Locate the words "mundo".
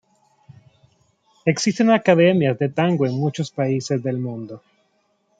4.17-4.63